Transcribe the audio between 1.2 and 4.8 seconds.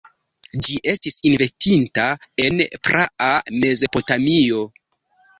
inventita en praa Mezopotamio.